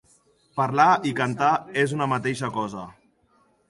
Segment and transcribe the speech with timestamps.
[0.59, 1.53] Parlar i cantar
[1.85, 2.93] és una mateixa cosa.